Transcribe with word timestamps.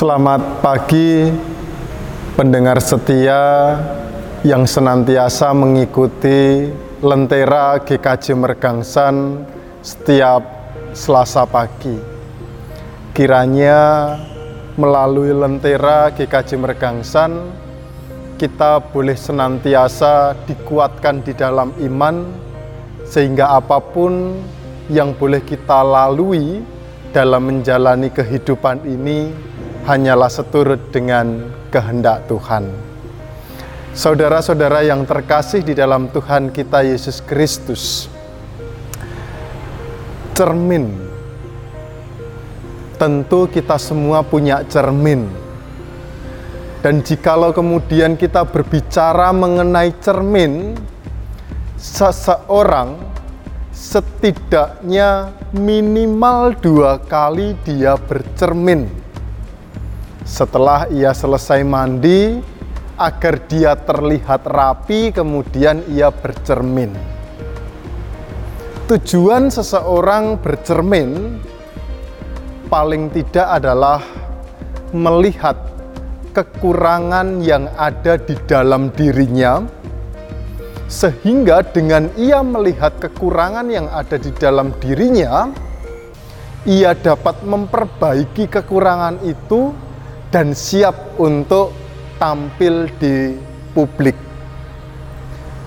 Selamat 0.00 0.64
pagi 0.64 1.28
pendengar 2.32 2.80
setia 2.80 3.76
yang 4.40 4.64
senantiasa 4.64 5.52
mengikuti 5.52 6.72
Lentera 7.04 7.76
GKJ 7.76 8.32
Mergangsan 8.32 9.44
setiap 9.84 10.40
Selasa 10.96 11.44
pagi. 11.44 12.00
Kiranya 13.12 14.16
melalui 14.80 15.36
Lentera 15.36 16.08
GKJ 16.08 16.56
Mergangsan 16.56 17.52
kita 18.40 18.80
boleh 18.80 19.20
senantiasa 19.20 20.32
dikuatkan 20.48 21.20
di 21.20 21.36
dalam 21.36 21.76
iman 21.76 22.24
sehingga 23.04 23.52
apa 23.52 23.76
pun 23.84 24.40
yang 24.88 25.12
boleh 25.12 25.44
kita 25.44 25.84
lalui 25.84 26.64
dalam 27.12 27.52
menjalani 27.52 28.08
kehidupan 28.08 28.80
ini 28.88 29.50
hanyalah 29.84 30.28
seturut 30.28 30.92
dengan 30.92 31.48
kehendak 31.72 32.28
Tuhan. 32.28 32.68
Saudara-saudara 33.90 34.86
yang 34.86 35.02
terkasih 35.02 35.66
di 35.66 35.74
dalam 35.74 36.12
Tuhan 36.12 36.54
kita 36.54 36.86
Yesus 36.86 37.18
Kristus, 37.24 38.06
cermin. 40.36 41.10
Tentu 43.00 43.48
kita 43.48 43.80
semua 43.80 44.20
punya 44.20 44.62
cermin. 44.68 45.26
Dan 46.80 47.04
jikalau 47.04 47.52
kemudian 47.52 48.16
kita 48.16 48.44
berbicara 48.44 49.32
mengenai 49.32 49.92
cermin, 50.00 50.76
seseorang 51.76 52.96
setidaknya 53.72 55.32
minimal 55.56 56.52
dua 56.60 57.00
kali 57.00 57.56
dia 57.64 57.96
bercermin 57.96 58.99
setelah 60.30 60.86
ia 60.94 61.10
selesai 61.10 61.66
mandi, 61.66 62.38
agar 62.94 63.42
dia 63.50 63.74
terlihat 63.74 64.46
rapi, 64.46 65.10
kemudian 65.10 65.82
ia 65.90 66.14
bercermin. 66.14 66.94
Tujuan 68.86 69.50
seseorang 69.50 70.38
bercermin 70.38 71.42
paling 72.70 73.10
tidak 73.10 73.58
adalah 73.58 73.98
melihat 74.94 75.58
kekurangan 76.30 77.42
yang 77.42 77.66
ada 77.74 78.14
di 78.14 78.38
dalam 78.46 78.94
dirinya, 78.94 79.66
sehingga 80.86 81.66
dengan 81.66 82.06
ia 82.14 82.38
melihat 82.46 83.02
kekurangan 83.02 83.66
yang 83.66 83.90
ada 83.90 84.14
di 84.14 84.30
dalam 84.38 84.70
dirinya, 84.78 85.50
ia 86.62 86.94
dapat 86.94 87.42
memperbaiki 87.42 88.46
kekurangan 88.46 89.18
itu 89.26 89.89
dan 90.30 90.54
siap 90.54 91.18
untuk 91.18 91.74
tampil 92.22 92.86
di 93.02 93.34
publik. 93.74 94.14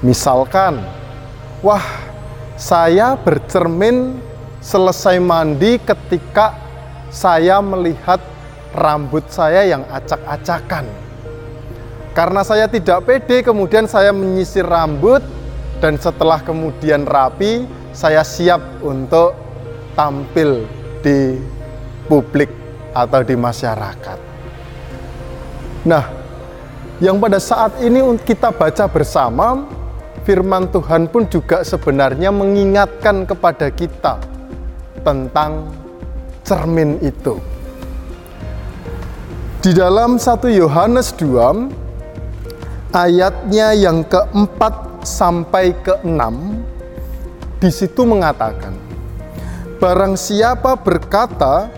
Misalkan, 0.00 0.80
wah, 1.60 1.84
saya 2.56 3.16
bercermin 3.20 4.16
selesai 4.60 5.20
mandi 5.20 5.76
ketika 5.80 6.56
saya 7.12 7.60
melihat 7.60 8.20
rambut 8.72 9.24
saya 9.28 9.64
yang 9.64 9.84
acak-acakan. 9.88 10.88
Karena 12.16 12.40
saya 12.40 12.64
tidak 12.64 13.04
pede, 13.04 13.44
kemudian 13.44 13.84
saya 13.84 14.08
menyisir 14.08 14.64
rambut, 14.64 15.20
dan 15.84 16.00
setelah 16.00 16.40
kemudian 16.40 17.04
rapi, 17.04 17.68
saya 17.92 18.24
siap 18.24 18.80
untuk 18.80 19.36
tampil 19.92 20.64
di 21.04 21.36
publik 22.08 22.48
atau 22.96 23.20
di 23.20 23.36
masyarakat. 23.36 24.35
Nah, 25.86 26.02
yang 26.98 27.22
pada 27.22 27.38
saat 27.38 27.78
ini 27.78 28.02
kita 28.26 28.50
baca 28.50 28.90
bersama, 28.90 29.62
firman 30.26 30.66
Tuhan 30.74 31.06
pun 31.06 31.30
juga 31.30 31.62
sebenarnya 31.62 32.34
mengingatkan 32.34 33.22
kepada 33.22 33.70
kita 33.70 34.18
tentang 35.06 35.70
cermin 36.42 36.98
itu. 36.98 37.38
Di 39.62 39.70
dalam 39.70 40.18
1 40.18 40.50
Yohanes 40.50 41.14
2 41.14 42.90
ayatnya 42.90 43.70
yang 43.78 44.02
keempat 44.02 45.06
sampai 45.06 45.70
keenam 45.86 46.66
di 47.62 47.70
situ 47.70 48.02
mengatakan 48.02 48.74
Barang 49.76 50.16
siapa 50.16 50.72
berkata 50.80 51.68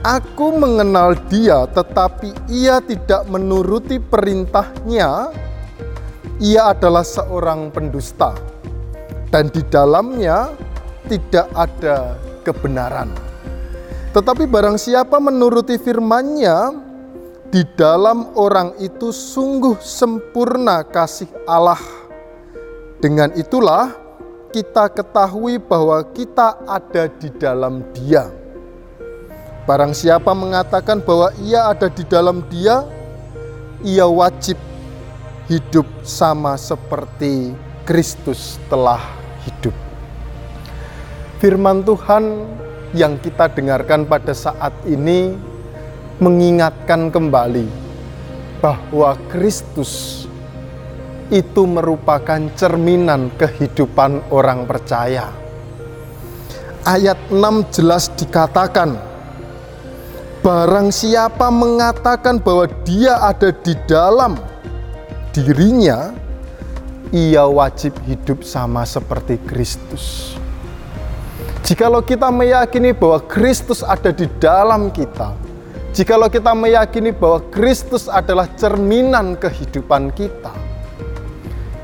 Aku 0.00 0.56
mengenal 0.56 1.12
dia, 1.28 1.68
tetapi 1.68 2.32
ia 2.48 2.80
tidak 2.80 3.28
menuruti 3.28 4.00
perintahnya. 4.00 5.28
Ia 6.40 6.72
adalah 6.72 7.04
seorang 7.04 7.68
pendusta, 7.68 8.32
dan 9.28 9.52
di 9.52 9.60
dalamnya 9.68 10.56
tidak 11.04 11.52
ada 11.52 12.16
kebenaran. 12.40 13.12
Tetapi 14.16 14.48
barang 14.48 14.80
siapa 14.80 15.20
menuruti 15.20 15.76
firman-Nya, 15.76 16.72
di 17.52 17.60
dalam 17.76 18.32
orang 18.40 18.80
itu 18.80 19.12
sungguh 19.12 19.84
sempurna 19.84 20.80
kasih 20.80 21.28
Allah. 21.44 21.84
Dengan 23.04 23.36
itulah 23.36 23.92
kita 24.48 24.88
ketahui 24.96 25.60
bahwa 25.60 26.00
kita 26.16 26.56
ada 26.64 27.04
di 27.20 27.28
dalam 27.36 27.84
Dia 27.92 28.39
Barang 29.68 29.92
siapa 29.92 30.32
mengatakan 30.32 31.04
bahwa 31.04 31.30
ia 31.44 31.68
ada 31.68 31.86
di 31.92 32.02
dalam 32.08 32.42
dia, 32.48 32.82
ia 33.84 34.08
wajib 34.08 34.56
hidup 35.50 35.86
sama 36.06 36.54
seperti 36.54 37.52
Kristus 37.84 38.56
telah 38.70 39.02
hidup. 39.44 39.74
Firman 41.42 41.82
Tuhan 41.82 42.24
yang 42.92 43.18
kita 43.18 43.48
dengarkan 43.50 44.04
pada 44.04 44.36
saat 44.36 44.74
ini 44.86 45.32
mengingatkan 46.20 47.08
kembali 47.08 47.66
bahwa 48.60 49.16
Kristus 49.32 50.24
itu 51.32 51.62
merupakan 51.64 52.42
cerminan 52.58 53.32
kehidupan 53.38 54.28
orang 54.34 54.66
percaya. 54.66 55.30
Ayat 56.84 57.16
6 57.30 57.74
jelas 57.74 58.10
dikatakan, 58.18 59.09
Barang 60.40 60.88
siapa 60.88 61.52
mengatakan 61.52 62.40
bahwa 62.40 62.64
dia 62.88 63.12
ada 63.20 63.52
di 63.52 63.76
dalam 63.84 64.40
dirinya, 65.36 66.16
ia 67.12 67.44
wajib 67.44 67.92
hidup 68.08 68.40
sama 68.40 68.88
seperti 68.88 69.36
Kristus. 69.44 70.32
Jikalau 71.60 72.00
kita 72.00 72.32
meyakini 72.32 72.96
bahwa 72.96 73.20
Kristus 73.28 73.84
ada 73.84 74.16
di 74.16 74.24
dalam 74.40 74.88
kita, 74.88 75.36
jikalau 75.92 76.32
kita 76.32 76.56
meyakini 76.56 77.12
bahwa 77.12 77.44
Kristus 77.52 78.08
adalah 78.08 78.48
cerminan 78.56 79.36
kehidupan 79.36 80.08
kita, 80.16 80.56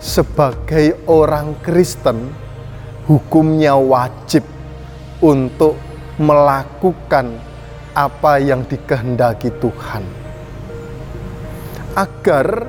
sebagai 0.00 0.96
orang 1.04 1.60
Kristen, 1.60 2.32
hukumnya 3.04 3.76
wajib 3.76 4.48
untuk 5.20 5.76
melakukan 6.16 7.36
apa 7.96 8.36
yang 8.36 8.60
dikehendaki 8.68 9.48
Tuhan, 9.56 10.04
agar 11.96 12.68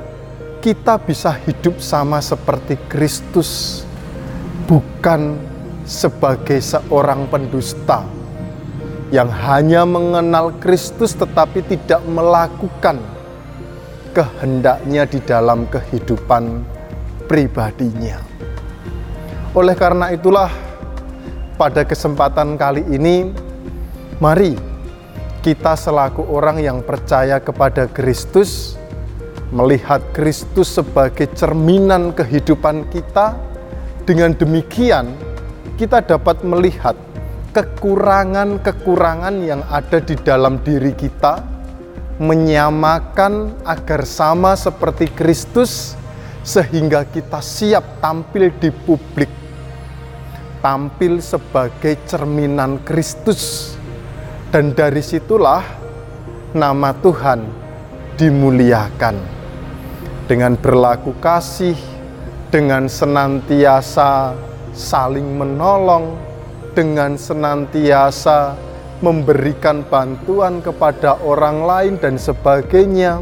kita 0.63 0.95
bisa 1.03 1.35
hidup 1.43 1.84
sama 1.84 2.23
seperti 2.23 2.79
Kristus, 2.87 3.84
bukan 4.72 5.35
sebagai 5.84 6.63
seorang 6.63 7.28
pendusta 7.28 8.07
yang 9.11 9.28
hanya 9.28 9.87
mengenal 9.87 10.52
Kristus 10.59 11.16
tetapi 11.16 11.63
tidak 11.63 12.03
melakukan 12.07 12.99
kehendaknya 14.11 15.07
di 15.07 15.19
dalam 15.23 15.67
kehidupan 15.67 16.63
pribadinya. 17.28 18.19
Oleh 19.55 19.75
karena 19.79 20.11
itulah, 20.11 20.52
pada 21.55 21.87
kesempatan 21.87 22.59
kali 22.59 22.84
ini, 22.91 23.31
mari 24.19 24.66
kita 25.41 25.78
selaku 25.78 26.25
orang 26.28 26.59
yang 26.59 26.79
percaya 26.81 27.37
kepada 27.37 27.85
Kristus, 27.87 28.75
melihat 29.53 30.01
Kristus 30.11 30.75
sebagai 30.75 31.29
cerminan 31.37 32.11
kehidupan 32.11 32.89
kita, 32.91 33.37
dengan 34.07 34.31
demikian 34.34 35.13
kita 35.78 36.01
dapat 36.01 36.41
melihat 36.41 36.97
kekurangan-kekurangan 37.53 39.35
yang 39.45 39.61
ada 39.69 40.01
di 40.01 40.16
dalam 40.19 40.57
diri 40.66 40.95
kita, 40.97 41.43
menyamakan 42.17 43.53
agar 43.61 44.01
sama 44.09 44.57
seperti 44.57 45.05
Kristus, 45.13 45.93
sehingga 46.41 47.05
kita 47.05 47.43
siap 47.43 48.01
tampil 48.01 48.49
di 48.57 48.73
publik, 48.73 49.29
tampil 50.66 51.22
sebagai 51.22 51.99
cerminan 52.09 52.81
Kristus 52.81 53.77
dan 54.47 54.72
dari 54.72 55.03
situlah 55.03 55.64
nama 56.55 56.96
Tuhan 57.03 57.44
dimuliakan 58.16 59.16
dengan 60.28 60.55
berlaku 60.55 61.16
kasih, 61.20 61.76
dengan 62.47 62.88
senantiasa 62.88 64.32
saling 64.72 65.35
menolong, 65.35 66.16
dengan 66.72 67.20
senantiasa 67.20 68.55
memberikan 69.03 69.84
bantuan 69.85 70.64
kepada 70.64 71.20
orang 71.22 71.67
lain 71.67 71.93
dan 72.00 72.16
sebagainya, 72.16 73.22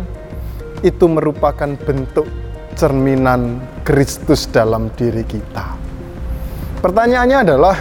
itu 0.85 1.05
merupakan 1.09 1.73
bentuk 1.73 2.29
cerminan 2.77 3.59
Kristus 3.81 4.45
dalam 4.45 4.93
diri 4.93 5.25
kita. 5.25 5.73
Pertanyaannya 6.85 7.37
adalah 7.41 7.77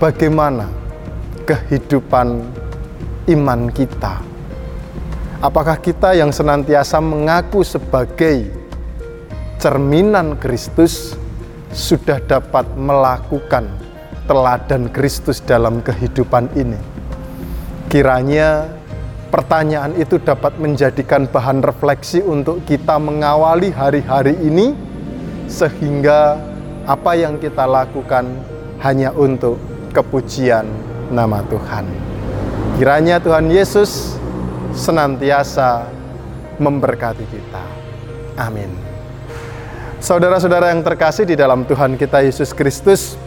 bagaimana 0.00 0.79
kehidupan 1.50 2.46
iman 3.26 3.60
kita? 3.74 4.22
Apakah 5.42 5.82
kita 5.82 6.14
yang 6.14 6.30
senantiasa 6.30 7.02
mengaku 7.02 7.66
sebagai 7.66 8.46
cerminan 9.58 10.38
Kristus 10.38 11.18
sudah 11.74 12.22
dapat 12.22 12.70
melakukan 12.78 13.66
teladan 14.30 14.94
Kristus 14.94 15.42
dalam 15.42 15.82
kehidupan 15.82 16.54
ini? 16.54 16.78
Kiranya 17.90 18.70
pertanyaan 19.34 19.98
itu 19.98 20.22
dapat 20.22 20.54
menjadikan 20.62 21.26
bahan 21.26 21.66
refleksi 21.66 22.22
untuk 22.22 22.62
kita 22.62 22.94
mengawali 23.02 23.74
hari-hari 23.74 24.38
ini, 24.38 24.70
sehingga 25.50 26.38
apa 26.86 27.18
yang 27.18 27.42
kita 27.42 27.66
lakukan 27.66 28.28
hanya 28.86 29.10
untuk 29.18 29.58
kepujian 29.90 30.89
nama 31.10 31.42
Tuhan. 31.50 31.84
Kiranya 32.78 33.20
Tuhan 33.20 33.50
Yesus 33.50 34.16
senantiasa 34.72 35.84
memberkati 36.56 37.26
kita. 37.28 37.64
Amin. 38.40 38.70
Saudara-saudara 40.00 40.72
yang 40.72 40.80
terkasih 40.80 41.28
di 41.28 41.36
dalam 41.36 41.68
Tuhan 41.68 42.00
kita 42.00 42.24
Yesus 42.24 42.56
Kristus, 42.56 43.20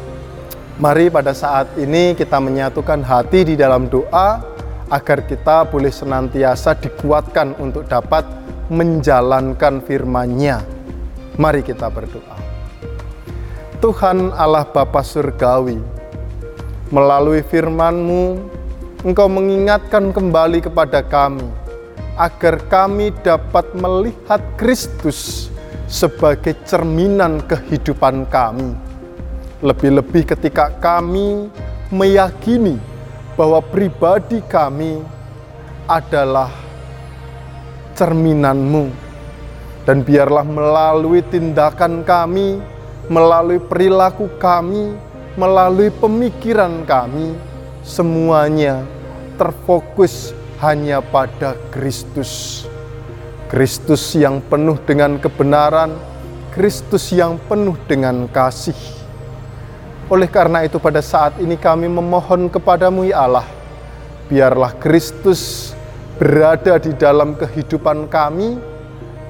mari 0.82 1.14
pada 1.14 1.30
saat 1.38 1.70
ini 1.78 2.18
kita 2.18 2.42
menyatukan 2.42 3.06
hati 3.06 3.54
di 3.54 3.56
dalam 3.60 3.86
doa 3.86 4.42
agar 4.90 5.22
kita 5.30 5.70
boleh 5.70 5.94
senantiasa 5.94 6.74
dikuatkan 6.74 7.54
untuk 7.62 7.86
dapat 7.86 8.26
menjalankan 8.74 9.86
firman-Nya. 9.86 10.66
Mari 11.38 11.62
kita 11.62 11.94
berdoa. 11.94 12.38
Tuhan 13.78 14.34
Allah 14.34 14.66
Bapa 14.66 15.06
Surgawi, 15.06 15.78
melalui 16.90 17.46
firman-Mu, 17.46 18.42
Engkau 19.04 19.28
mengingatkan 19.28 20.16
kembali 20.16 20.64
kepada 20.64 21.04
kami 21.04 21.44
agar 22.16 22.56
kami 22.72 23.12
dapat 23.20 23.68
melihat 23.76 24.40
Kristus 24.56 25.52
sebagai 25.92 26.56
cerminan 26.64 27.44
kehidupan 27.44 28.24
kami. 28.32 28.72
Lebih-lebih 29.60 30.32
ketika 30.32 30.72
kami 30.80 31.52
meyakini 31.92 32.80
bahwa 33.36 33.60
pribadi 33.60 34.40
kami 34.48 35.04
adalah 35.88 36.50
cerminanmu. 38.00 38.90
Dan 39.84 40.00
biarlah 40.00 40.48
melalui 40.48 41.20
tindakan 41.28 42.08
kami, 42.08 42.56
melalui 43.12 43.60
perilaku 43.60 44.32
kami, 44.40 44.96
melalui 45.34 45.90
pemikiran 45.90 46.86
kami, 46.86 47.34
semuanya 47.82 48.86
terfokus 49.36 50.32
hanya 50.62 51.02
pada 51.02 51.58
Kristus. 51.74 52.64
Kristus 53.50 54.14
yang 54.18 54.42
penuh 54.46 54.78
dengan 54.82 55.18
kebenaran, 55.18 55.94
Kristus 56.54 57.10
yang 57.14 57.38
penuh 57.50 57.78
dengan 57.90 58.26
kasih. 58.30 58.78
Oleh 60.10 60.30
karena 60.30 60.66
itu 60.66 60.78
pada 60.78 61.02
saat 61.02 61.38
ini 61.42 61.58
kami 61.58 61.90
memohon 61.90 62.50
kepadamu 62.50 63.06
ya 63.10 63.26
Allah, 63.26 63.48
biarlah 64.30 64.74
Kristus 64.78 65.74
berada 66.18 66.78
di 66.78 66.94
dalam 66.94 67.34
kehidupan 67.34 68.06
kami 68.10 68.58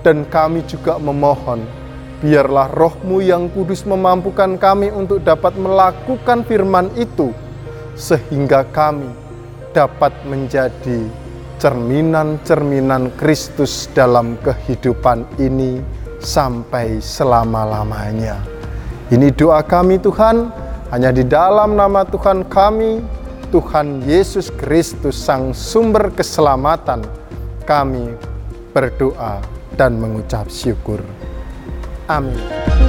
dan 0.03 0.27
kami 0.27 0.67
juga 0.67 1.00
memohon 1.00 1.82
biarlah 2.23 2.71
rohmu 2.71 3.19
yang 3.19 3.51
kudus 3.51 3.83
memampukan 3.83 4.55
kami 4.55 4.87
untuk 4.95 5.19
dapat 5.19 5.59
melakukan 5.59 6.47
firman 6.47 6.87
itu 6.95 7.35
sehingga 7.99 8.63
kami 8.71 9.11
dapat 9.75 10.15
menjadi 10.23 11.03
cerminan-cerminan 11.59 13.11
Kristus 13.19 13.91
dalam 13.91 14.39
kehidupan 14.39 15.27
ini 15.35 15.83
sampai 16.23 17.03
selama-lamanya. 17.03 18.39
Ini 19.11 19.27
doa 19.35 19.59
kami 19.59 19.99
Tuhan, 19.99 20.47
hanya 20.95 21.11
di 21.11 21.27
dalam 21.27 21.75
nama 21.75 22.07
Tuhan 22.07 22.47
kami, 22.47 23.03
Tuhan 23.51 24.07
Yesus 24.07 24.47
Kristus 24.55 25.19
Sang 25.19 25.51
Sumber 25.51 26.07
Keselamatan, 26.15 27.03
kami 27.67 28.15
berdoa 28.71 29.43
dan 29.75 29.99
mengucap 29.99 30.47
syukur. 30.47 31.03
Amin. 32.09 32.82